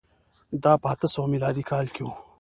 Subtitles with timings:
[0.63, 2.09] دا په اته سوه میلادي کال کي و.